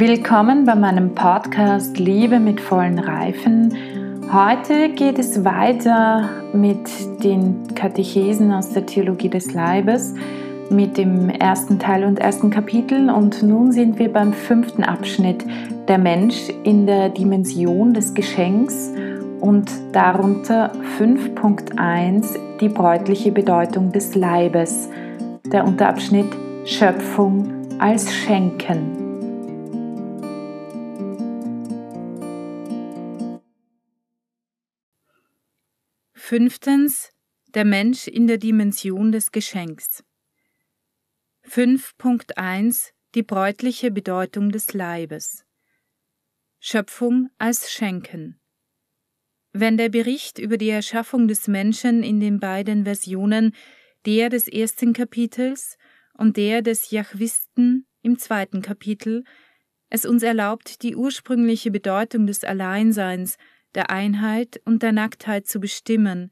Willkommen 0.00 0.64
bei 0.64 0.76
meinem 0.76 1.12
Podcast 1.12 1.98
Liebe 1.98 2.38
mit 2.38 2.60
vollen 2.60 3.00
Reifen. 3.00 3.74
Heute 4.32 4.90
geht 4.90 5.18
es 5.18 5.44
weiter 5.44 6.28
mit 6.52 6.88
den 7.24 7.66
Katechesen 7.74 8.52
aus 8.52 8.72
der 8.72 8.86
Theologie 8.86 9.28
des 9.28 9.52
Leibes, 9.54 10.14
mit 10.70 10.96
dem 10.96 11.28
ersten 11.30 11.80
Teil 11.80 12.04
und 12.04 12.20
ersten 12.20 12.48
Kapitel. 12.48 13.10
Und 13.10 13.42
nun 13.42 13.72
sind 13.72 13.98
wir 13.98 14.12
beim 14.12 14.32
fünften 14.32 14.84
Abschnitt, 14.84 15.44
der 15.88 15.98
Mensch 15.98 16.48
in 16.62 16.86
der 16.86 17.08
Dimension 17.08 17.92
des 17.92 18.14
Geschenks 18.14 18.92
und 19.40 19.68
darunter 19.90 20.70
5.1 21.00 22.38
die 22.60 22.68
bräutliche 22.68 23.32
Bedeutung 23.32 23.90
des 23.90 24.14
Leibes, 24.14 24.88
der 25.46 25.66
Unterabschnitt 25.66 26.28
Schöpfung 26.66 27.52
als 27.80 28.14
Schenken. 28.14 29.07
Fünftens. 36.28 37.10
Der 37.54 37.64
Mensch 37.64 38.06
in 38.06 38.26
der 38.26 38.36
Dimension 38.36 39.12
des 39.12 39.32
Geschenks. 39.32 40.04
5.1 41.48 42.90
Die 43.14 43.22
bräutliche 43.22 43.90
Bedeutung 43.90 44.50
des 44.50 44.74
Leibes. 44.74 45.46
Schöpfung 46.60 47.30
als 47.38 47.72
Schenken. 47.72 48.38
Wenn 49.54 49.78
der 49.78 49.88
Bericht 49.88 50.38
über 50.38 50.58
die 50.58 50.68
Erschaffung 50.68 51.28
des 51.28 51.48
Menschen 51.48 52.02
in 52.02 52.20
den 52.20 52.40
beiden 52.40 52.84
Versionen, 52.84 53.54
der 54.04 54.28
des 54.28 54.48
ersten 54.48 54.92
Kapitels 54.92 55.78
und 56.12 56.36
der 56.36 56.60
des 56.60 56.90
Jachwisten 56.90 57.86
im 58.02 58.18
zweiten 58.18 58.60
Kapitel, 58.60 59.24
es 59.88 60.04
uns 60.04 60.22
erlaubt, 60.22 60.82
die 60.82 60.94
ursprüngliche 60.94 61.70
Bedeutung 61.70 62.26
des 62.26 62.44
Alleinseins 62.44 63.38
der 63.74 63.90
Einheit 63.90 64.60
und 64.64 64.82
der 64.82 64.92
Nacktheit 64.92 65.46
zu 65.46 65.60
bestimmen, 65.60 66.30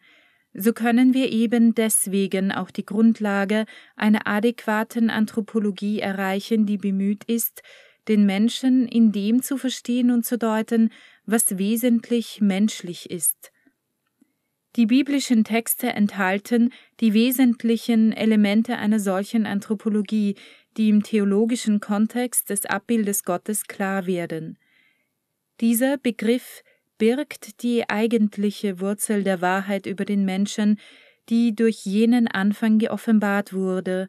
so 0.58 0.72
können 0.72 1.12
wir 1.12 1.30
eben 1.32 1.74
deswegen 1.74 2.50
auch 2.50 2.70
die 2.70 2.86
Grundlage 2.86 3.66
einer 3.94 4.26
adäquaten 4.26 5.10
Anthropologie 5.10 6.00
erreichen, 6.00 6.64
die 6.64 6.78
bemüht 6.78 7.24
ist, 7.24 7.62
den 8.08 8.24
Menschen 8.24 8.88
in 8.88 9.12
dem 9.12 9.42
zu 9.42 9.58
verstehen 9.58 10.10
und 10.10 10.24
zu 10.24 10.38
deuten, 10.38 10.90
was 11.26 11.58
wesentlich 11.58 12.40
menschlich 12.40 13.10
ist. 13.10 13.52
Die 14.76 14.86
biblischen 14.86 15.44
Texte 15.44 15.88
enthalten 15.88 16.72
die 17.00 17.12
wesentlichen 17.12 18.12
Elemente 18.12 18.78
einer 18.78 19.00
solchen 19.00 19.44
Anthropologie, 19.46 20.36
die 20.76 20.88
im 20.88 21.02
theologischen 21.02 21.80
Kontext 21.80 22.48
des 22.48 22.64
Abbildes 22.66 23.24
Gottes 23.24 23.64
klar 23.64 24.06
werden. 24.06 24.58
Dieser 25.60 25.96
Begriff 25.96 26.62
birgt 26.98 27.62
die 27.62 27.88
eigentliche 27.88 28.80
Wurzel 28.80 29.22
der 29.24 29.40
Wahrheit 29.40 29.86
über 29.86 30.04
den 30.04 30.24
Menschen, 30.24 30.78
die 31.28 31.54
durch 31.54 31.84
jenen 31.84 32.28
Anfang 32.28 32.78
geoffenbart 32.78 33.52
wurde, 33.52 34.08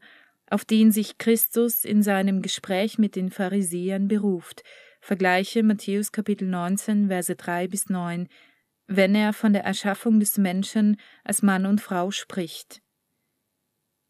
auf 0.50 0.66
den 0.66 0.92
sich 0.92 1.18
Christus 1.18 1.84
in 1.84 2.04
seinem 2.04 2.42
Gespräch 2.42 2.98
mit 2.98 3.16
den 3.16 3.30
Pharisäern 3.30 4.08
beruft. 4.08 4.64
Vergleiche 5.02 5.64
Matthäus 5.64 6.12
Kapitel 6.12 6.48
19, 6.48 7.08
Verse 7.08 7.36
3 7.36 7.68
bis 7.68 7.90
9, 7.90 8.28
wenn 8.88 9.16
er 9.16 9.34
von 9.34 9.54
der 9.54 9.64
Erschaffung 9.64 10.20
des 10.20 10.38
Menschen 10.38 10.98
als 11.24 11.42
Mann 11.42 11.66
und 11.66 11.82
Frau 11.82 12.12
spricht. 12.12 12.82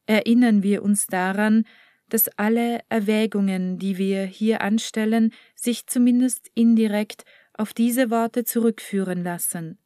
Erinnern 0.06 0.64
wir 0.64 0.84
uns 0.84 1.08
daran, 1.08 1.66
dass 2.10 2.30
alle 2.38 2.80
Erwägungen, 2.88 3.80
die 3.80 3.98
wir 3.98 4.24
hier 4.24 4.62
anstellen, 4.62 5.34
sich 5.56 5.88
zumindest 5.88 6.50
indirekt 6.54 7.26
auf 7.58 7.74
diese 7.74 8.10
Worte 8.10 8.44
zurückführen 8.44 9.24
lassen. 9.24 9.78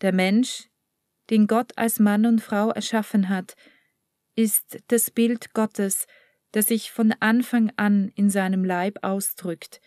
Der 0.00 0.12
Mensch, 0.12 0.68
den 1.30 1.46
Gott 1.46 1.72
als 1.76 1.98
Mann 1.98 2.26
und 2.26 2.40
Frau 2.40 2.70
erschaffen 2.70 3.28
hat, 3.28 3.54
ist 4.34 4.82
das 4.88 5.10
Bild 5.10 5.52
Gottes, 5.54 6.06
das 6.52 6.66
sich 6.66 6.90
von 6.90 7.14
Anfang 7.20 7.72
an 7.76 8.10
in 8.14 8.30
seinem 8.30 8.64
Leib 8.64 8.98
ausdrückt. 9.02 9.80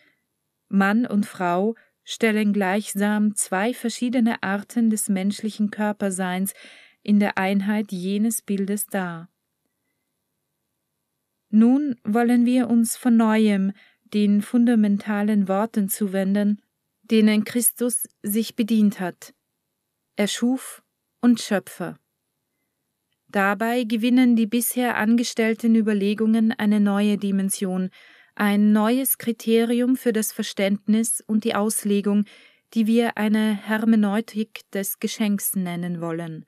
Mann 0.70 1.06
und 1.06 1.26
Frau 1.26 1.76
stellen 2.04 2.54
gleichsam 2.54 3.36
zwei 3.36 3.74
verschiedene 3.74 4.44
Arten 4.44 4.90
des 4.90 5.10
menschlichen 5.10 5.72
Körperseins 5.72 6.54
in 7.02 7.20
der 7.20 7.38
Einheit 7.38 7.92
jenes 7.92 8.42
Bildes 8.42 8.88
dar. 8.88 9.30
Nun 11.50 11.96
wollen 12.04 12.46
wir 12.46 12.70
uns 12.70 12.98
von 12.98 13.16
neuem 13.16 13.74
den 14.14 14.42
fundamentalen 14.42 15.48
Worten 15.48 15.90
zuwenden, 15.90 16.62
denen 17.04 17.44
Christus 17.44 18.08
sich 18.22 18.56
bedient 18.56 19.00
hat. 19.00 19.34
Er 20.16 20.28
schuf 20.28 20.84
und 21.22 21.40
Schöpfer. 21.40 22.00
Dabei 23.28 23.84
gewinnen 23.84 24.36
die 24.36 24.46
bisher 24.46 24.96
angestellten 24.98 25.76
Überlegungen 25.76 26.52
eine 26.52 26.80
neue 26.80 27.18
Dimension, 27.18 27.90
ein 28.36 28.72
neues 28.74 29.18
Kriterium 29.18 29.96
für 29.96 30.14
das 30.14 30.32
Verständnis 30.32 31.22
und 31.26 31.44
die 31.44 31.56
Auslegung, 31.56 32.26
die 32.74 32.88
wir 32.88 33.18
eine 33.18 33.56
Hermeneutik 33.56 34.62
des 34.72 35.00
Geschenks 35.00 35.56
nennen 35.56 36.02
wollen. 36.02 36.46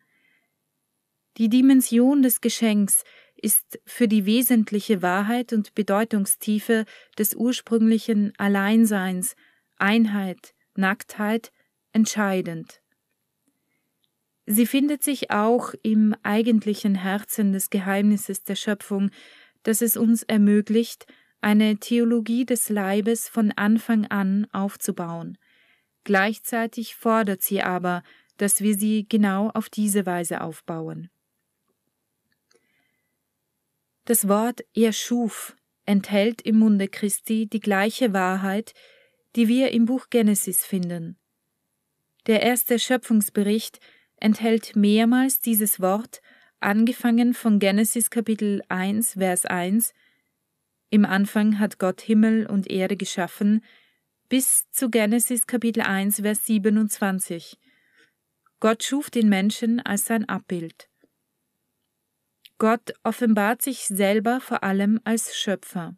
Die 1.37 1.49
Dimension 1.49 2.21
des 2.21 2.39
Geschenks 2.39 3.03
ist 3.35 3.79
für 3.85 4.07
die 4.07 4.25
wesentliche 4.25 5.01
Wahrheit 5.01 5.53
und 5.53 5.75
Bedeutungstiefe 5.75 6.85
des 7.17 7.35
ursprünglichen 7.35 8.33
Alleinseins 8.37 9.35
Einheit, 9.77 10.53
Nacktheit 10.75 11.51
entscheidend. 11.93 12.81
Sie 14.45 14.65
findet 14.65 15.03
sich 15.03 15.31
auch 15.31 15.73
im 15.81 16.15
eigentlichen 16.21 16.95
Herzen 16.95 17.51
des 17.51 17.69
Geheimnisses 17.69 18.43
der 18.43 18.55
Schöpfung, 18.55 19.09
das 19.63 19.81
es 19.81 19.97
uns 19.97 20.23
ermöglicht, 20.23 21.07
eine 21.41 21.77
Theologie 21.77 22.45
des 22.45 22.69
Leibes 22.69 23.27
von 23.27 23.51
Anfang 23.51 24.05
an 24.07 24.47
aufzubauen. 24.51 25.37
Gleichzeitig 26.03 26.95
fordert 26.95 27.41
sie 27.41 27.61
aber, 27.63 28.03
dass 28.37 28.61
wir 28.61 28.75
sie 28.75 29.07
genau 29.07 29.49
auf 29.49 29.69
diese 29.69 30.05
Weise 30.05 30.41
aufbauen. 30.41 31.09
Das 34.05 34.27
Wort 34.27 34.61
er 34.75 34.93
schuf 34.93 35.55
enthält 35.85 36.41
im 36.41 36.59
Munde 36.59 36.87
Christi 36.87 37.47
die 37.47 37.59
gleiche 37.59 38.13
Wahrheit, 38.13 38.73
die 39.35 39.47
wir 39.47 39.71
im 39.71 39.85
Buch 39.85 40.07
Genesis 40.09 40.65
finden. 40.65 41.17
Der 42.27 42.41
erste 42.41 42.79
Schöpfungsbericht 42.79 43.79
enthält 44.17 44.75
mehrmals 44.75 45.39
dieses 45.39 45.79
Wort, 45.79 46.21
angefangen 46.59 47.33
von 47.33 47.59
Genesis 47.59 48.09
Kapitel 48.09 48.61
1, 48.69 49.13
Vers 49.13 49.45
1, 49.45 49.93
im 50.89 51.05
Anfang 51.05 51.59
hat 51.59 51.77
Gott 51.79 52.01
Himmel 52.01 52.45
und 52.47 52.69
Erde 52.69 52.95
geschaffen, 52.95 53.63
bis 54.29 54.69
zu 54.71 54.89
Genesis 54.89 55.45
Kapitel 55.45 55.81
1, 55.81 56.21
Vers 56.21 56.45
27. 56.45 57.59
Gott 58.59 58.83
schuf 58.83 59.09
den 59.09 59.27
Menschen 59.27 59.79
als 59.81 60.05
sein 60.05 60.27
Abbild. 60.29 60.89
Gott 62.57 62.93
offenbart 63.03 63.61
sich 63.61 63.79
selber 63.87 64.39
vor 64.39 64.63
allem 64.63 65.01
als 65.03 65.35
Schöpfer. 65.35 65.95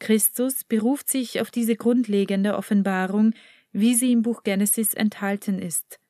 Christus 0.00 0.64
beruft 0.64 1.08
sich 1.08 1.40
auf 1.40 1.52
diese 1.52 1.76
grundlegende 1.76 2.56
Offenbarung, 2.56 3.34
wie 3.70 3.94
sie 3.94 4.10
im 4.10 4.22
Buch 4.22 4.42
Genesis 4.42 4.94
enthalten 4.94 5.60
ist. 5.60 6.00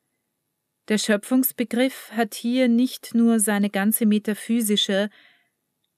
Der 0.88 0.96
Schöpfungsbegriff 0.96 2.10
hat 2.12 2.34
hier 2.34 2.68
nicht 2.68 3.14
nur 3.14 3.38
seine 3.38 3.68
ganze 3.68 4.06
metaphysische, 4.06 5.10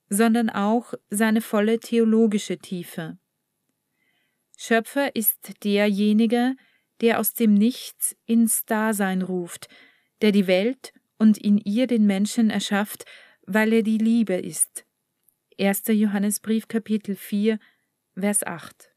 sondern 0.08 0.50
auch 0.50 0.94
seine 1.08 1.40
volle 1.40 1.78
theologische 1.78 2.58
Tiefe. 2.58 3.16
Schöpfer 4.58 5.14
ist 5.14 5.64
derjenige, 5.64 6.56
der 7.00 7.20
aus 7.20 7.34
dem 7.34 7.54
Nichts 7.54 8.16
ins 8.26 8.64
Dasein 8.64 9.22
ruft, 9.22 9.68
der 10.20 10.32
die 10.32 10.46
Welt 10.46 10.92
und 11.18 11.38
in 11.38 11.58
ihr 11.58 11.86
den 11.86 12.06
Menschen 12.06 12.50
erschafft, 12.50 13.04
weil 13.46 13.72
er 13.72 13.82
die 13.82 13.98
Liebe 13.98 14.34
ist. 14.34 14.84
1. 15.58 15.84
Johannesbrief 15.88 16.68
Kapitel 16.68 17.16
4 17.16 17.58
Vers 18.14 18.42
8. 18.44 18.90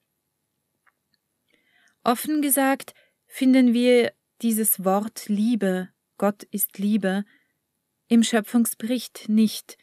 Offen 2.03 2.41
gesagt 2.41 2.93
finden 3.27 3.73
wir 3.73 4.11
dieses 4.41 4.83
Wort 4.83 5.27
Liebe, 5.27 5.89
Gott 6.17 6.43
ist 6.43 6.77
Liebe, 6.77 7.23
im 8.07 8.23
Schöpfungsbericht 8.23 9.29
nicht. 9.29 9.77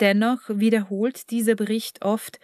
Dennoch 0.00 0.42
wiederholt 0.48 1.30
dieser 1.30 1.54
Bericht 1.54 2.04
oft, 2.04 2.38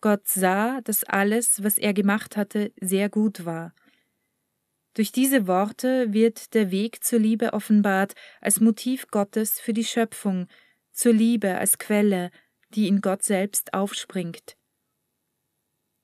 Gott 0.00 0.26
sah, 0.26 0.80
dass 0.80 1.04
alles, 1.04 1.62
was 1.62 1.76
er 1.76 1.92
gemacht 1.92 2.36
hatte, 2.36 2.72
sehr 2.80 3.10
gut 3.10 3.44
war. 3.44 3.74
Durch 4.94 5.12
diese 5.12 5.46
Worte 5.46 6.12
wird 6.14 6.54
der 6.54 6.70
Weg 6.70 7.04
zur 7.04 7.20
Liebe 7.20 7.52
offenbart 7.52 8.14
als 8.40 8.60
Motiv 8.60 9.06
Gottes 9.08 9.60
für 9.60 9.74
die 9.74 9.84
Schöpfung, 9.84 10.48
zur 10.92 11.12
Liebe 11.12 11.58
als 11.58 11.78
Quelle, 11.78 12.30
die 12.70 12.88
in 12.88 13.02
Gott 13.02 13.22
selbst 13.22 13.74
aufspringt. 13.74 14.56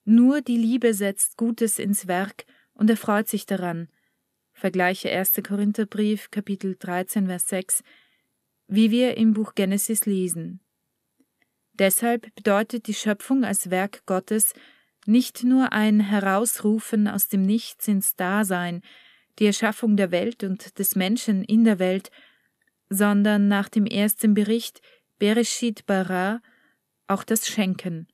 Nur 0.09 0.39
die 0.39 0.55
Liebe 0.55 0.93
setzt 0.93 1.35
Gutes 1.35 1.79
ins 1.79 2.07
Werk 2.07 2.45
und 2.73 2.89
erfreut 2.89 3.27
sich 3.27 3.45
daran. 3.45 3.89
Vergleiche 4.53 5.11
1. 5.11 5.41
Korintherbrief, 5.45 6.31
Kapitel 6.31 6.77
13, 6.79 7.27
Vers 7.27 7.49
6, 7.49 7.83
wie 8.67 8.89
wir 8.89 9.17
im 9.17 9.33
Buch 9.33 9.53
Genesis 9.53 10.05
lesen. 10.05 10.61
Deshalb 11.73 12.33
bedeutet 12.35 12.87
die 12.87 12.93
Schöpfung 12.93 13.43
als 13.43 13.69
Werk 13.69 14.05
Gottes 14.05 14.53
nicht 15.05 15.43
nur 15.43 15.73
ein 15.73 15.99
Herausrufen 15.99 17.09
aus 17.09 17.27
dem 17.27 17.41
Nichts 17.41 17.89
ins 17.89 18.15
Dasein, 18.15 18.83
die 19.39 19.45
Erschaffung 19.47 19.97
der 19.97 20.11
Welt 20.11 20.41
und 20.41 20.79
des 20.79 20.95
Menschen 20.95 21.43
in 21.43 21.65
der 21.65 21.79
Welt, 21.79 22.11
sondern 22.89 23.49
nach 23.49 23.67
dem 23.67 23.85
ersten 23.85 24.35
Bericht 24.35 24.79
Bereshit 25.19 25.85
Bara 25.85 26.41
auch 27.07 27.25
das 27.25 27.45
Schenken. 27.45 28.07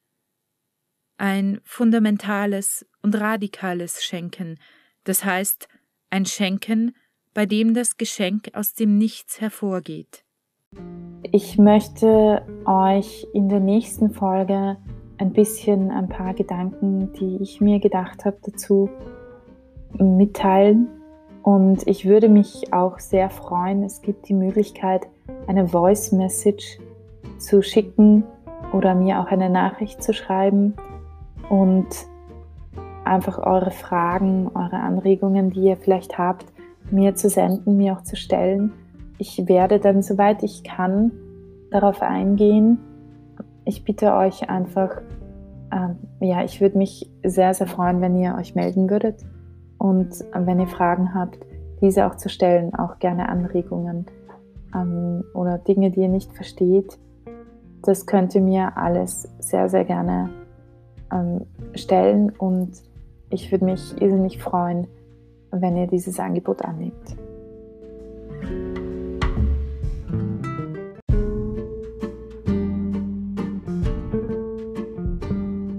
Ein 1.18 1.62
fundamentales 1.64 2.86
und 3.02 3.20
radikales 3.20 4.04
Schenken, 4.04 4.58
das 5.04 5.24
heißt 5.24 5.68
ein 6.10 6.26
Schenken, 6.26 6.96
bei 7.34 7.46
dem 7.46 7.74
das 7.74 7.98
Geschenk 7.98 8.52
aus 8.54 8.74
dem 8.74 8.98
Nichts 8.98 9.42
hervorgeht. 9.42 10.24
Ich 11.32 11.58
möchte 11.58 12.46
euch 12.66 13.28
in 13.34 13.50
der 13.50 13.60
nächsten 13.60 14.12
Folge 14.12 14.78
ein 15.18 15.34
bisschen 15.34 15.92
ein 15.92 16.10
paar 16.10 16.34
Gedanken, 16.34 17.14
die 17.14 17.38
ich 17.42 17.62
mir 17.62 17.80
gedacht 17.80 18.26
habe, 18.26 18.38
dazu 18.44 18.90
mitteilen. 19.98 20.88
Und 21.44 21.88
ich 21.88 22.06
würde 22.06 22.30
mich 22.30 22.74
auch 22.74 23.00
sehr 23.00 23.30
freuen, 23.30 23.84
es 23.84 24.02
gibt 24.02 24.30
die 24.30 24.34
Möglichkeit, 24.34 25.08
eine 25.48 25.68
Voice 25.68 26.12
Message 26.12 26.80
zu 27.38 27.62
schicken 27.62 28.24
oder 28.72 28.96
mir 28.96 29.20
auch 29.20 29.28
eine 29.28 29.50
Nachricht 29.50 30.02
zu 30.02 30.14
schreiben 30.14 30.74
und 31.54 32.08
einfach 33.06 33.38
eure 33.38 33.70
Fragen, 33.70 34.50
eure 34.56 34.78
Anregungen, 34.78 35.52
die 35.52 35.66
ihr 35.66 35.78
vielleicht 35.78 36.18
habt, 36.18 36.48
mir 36.90 37.14
zu 37.14 37.30
senden, 37.30 37.78
mir 37.78 37.94
auch 37.94 38.02
zu 38.02 38.16
stellen. 38.16 38.72
Ich 39.20 39.48
werde 39.48 39.80
dann, 39.80 40.02
soweit 40.02 40.42
ich 40.42 40.64
kann, 40.64 41.12
darauf 41.70 42.02
eingehen. 42.02 42.80
Ich 43.66 43.86
bitte 43.86 44.16
euch 44.16 44.50
einfach, 44.50 44.98
äh, 45.70 46.26
ja, 46.26 46.44
ich 46.44 46.60
würde 46.60 46.80
mich 46.80 47.12
sehr, 47.24 47.54
sehr 47.54 47.68
freuen, 47.68 48.02
wenn 48.02 48.16
ihr 48.16 48.34
euch 48.36 48.56
melden 48.56 48.90
würdet 48.90 49.24
und 49.78 50.10
äh, 50.10 50.46
wenn 50.46 50.60
ihr 50.60 50.68
Fragen 50.68 51.14
habt, 51.14 51.38
diese 51.82 52.08
auch 52.08 52.16
zu 52.16 52.30
stellen, 52.30 52.74
auch 52.74 52.98
gerne 52.98 53.30
Anregungen 53.30 54.08
ähm, 54.74 55.24
oder 55.36 55.60
Dinge, 55.60 55.92
die 55.92 56.02
ihr 56.02 56.10
nicht 56.10 56.34
versteht. 56.34 56.98
Das 57.84 58.08
könnt 58.08 58.34
ihr 58.34 58.42
mir 58.42 58.76
alles 58.76 59.30
sehr, 59.38 59.70
sehr 59.70 59.86
gerne 59.86 60.32
ähm, 61.12 61.46
stellen 61.76 62.30
und 62.32 62.72
ich 63.30 63.52
würde 63.52 63.66
mich 63.66 64.00
irrsinnig 64.02 64.42
freuen, 64.42 64.88
wenn 65.52 65.76
ihr 65.76 65.88
dieses 65.88 66.20
Angebot 66.20 66.62
annimmt. 66.64 67.16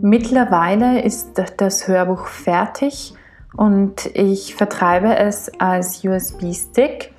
Mittlerweile 0.03 1.01
ist 1.01 1.43
das 1.57 1.89
Hörbuch 1.89 2.27
fertig 2.27 3.15
und 3.57 4.07
ich 4.15 4.55
vertreibe 4.55 5.17
es 5.17 5.51
als 5.59 6.05
USB-Stick. 6.05 7.13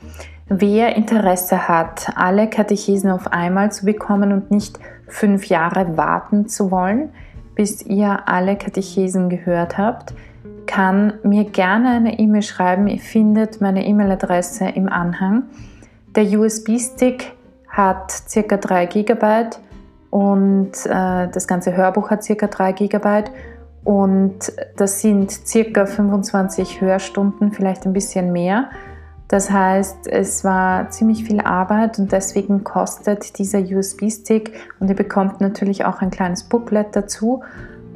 Wer 0.48 0.96
Interesse 0.96 1.68
hat, 1.68 2.12
alle 2.16 2.50
Katechesen 2.50 3.10
auf 3.10 3.28
einmal 3.34 3.72
zu 3.72 3.86
bekommen 3.86 4.31
und 4.31 4.52
nicht 4.52 4.80
fünf 5.07 5.48
Jahre 5.48 5.98
warten 5.98 6.48
zu 6.48 6.69
wollen, 6.69 7.10
bis 7.56 7.81
ihr 7.81 8.28
alle 8.28 8.57
Katechesen 8.57 9.30
gehört 9.30 9.78
habt, 9.78 10.13
kann 10.66 11.13
mir 11.24 11.46
gerne 11.46 11.90
eine 11.90 12.19
E-Mail 12.19 12.42
schreiben. 12.42 12.88
Ihr 12.88 13.00
findet 13.00 13.62
meine 13.62 13.86
E-Mail-Adresse 13.86 14.66
im 14.69 14.90
Anhang. 14.90 15.44
Der 16.16 16.24
USB-Stick 16.25 17.34
hat 17.69 18.24
ca. 18.34 18.57
3 18.57 18.86
GB 18.86 19.50
und 20.10 20.72
äh, 20.86 21.28
das 21.28 21.48
ganze 21.48 21.75
Hörbuch 21.75 22.10
hat 22.10 22.25
ca. 22.25 22.48
3 22.48 22.72
GB 22.72 23.24
und 23.84 24.52
das 24.78 25.02
sind 25.02 25.42
ca. 25.74 25.86
25 25.86 26.81
Hörstunden, 26.81 27.52
vielleicht 27.52 27.86
ein 27.86 27.94
bisschen 27.94 28.31
mehr. 28.31 28.69
Das 29.35 29.51
heißt, 29.51 30.07
es 30.07 30.45
war 30.45 30.89
ziemlich 30.91 31.25
viel 31.25 31.41
Arbeit 31.41 31.99
und 31.99 32.13
deswegen 32.13 32.63
kostet 32.63 33.37
dieser 33.37 33.59
USB-Stick 33.59 34.53
und 34.79 34.87
ihr 34.87 34.95
bekommt 34.95 35.41
natürlich 35.41 35.83
auch 35.83 36.01
ein 36.01 36.09
kleines 36.09 36.45
Booklet 36.45 36.95
dazu, 36.95 37.43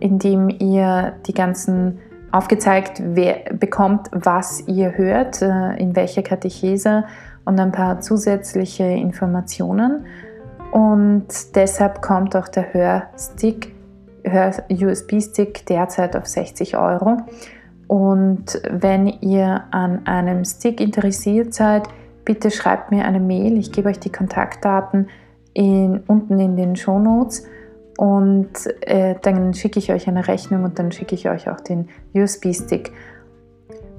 in 0.02 0.20
dem 0.20 0.50
ihr 0.50 1.14
die 1.28 1.34
ganzen 1.34 2.00
aufgezeigt 2.34 3.02
bekommt, 3.58 4.10
was 4.12 4.68
ihr 4.68 4.98
hört, 4.98 5.42
äh, 5.42 5.78
in 5.78 5.96
welcher 5.96 6.24
Katechese 6.24 7.06
und 7.46 7.58
ein 7.58 7.72
paar 7.72 8.02
zusätzliche 8.02 8.84
Informationen. 8.84 10.08
Und 10.74 11.56
deshalb 11.56 12.02
kommt 12.02 12.36
auch 12.36 12.50
der 12.50 12.74
Hörstick, 12.74 13.74
Hör-USB-Stick 14.26 15.66
derzeit 15.68 16.18
auf 16.18 16.26
60 16.26 16.76
Euro. 16.76 17.16
Und 17.90 18.62
wenn 18.70 19.08
ihr 19.08 19.64
an 19.72 20.06
einem 20.06 20.46
Stick 20.46 20.80
interessiert 20.80 21.56
seid, 21.56 21.90
bitte 22.24 22.52
schreibt 22.52 22.92
mir 22.92 23.04
eine 23.04 23.20
Mail. 23.20 23.58
Ich 23.58 23.72
gebe 23.72 23.90
euch 23.90 23.98
die 23.98 24.12
Kontaktdaten 24.12 25.10
in, 25.56 26.00
unten 26.06 26.40
in 26.40 26.56
den 26.56 26.76
Show 26.76 27.00
Notes 27.00 27.48
und 27.98 28.52
äh, 28.82 29.16
dann 29.24 29.56
schicke 29.56 29.80
ich 29.80 29.92
euch 29.92 30.08
eine 30.08 30.28
Rechnung 30.28 30.66
und 30.66 30.78
dann 30.78 30.92
schicke 30.92 31.16
ich 31.16 31.28
euch 31.30 31.50
auch 31.50 31.60
den 31.60 31.90
USB-Stick. 32.14 32.92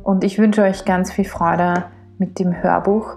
Und 0.04 0.22
ich 0.22 0.38
wünsche 0.38 0.62
euch 0.62 0.84
ganz 0.84 1.10
viel 1.10 1.25
Freude 1.25 1.87
mit 2.16 2.38
dem 2.38 2.62
Hörbuch. 2.62 3.16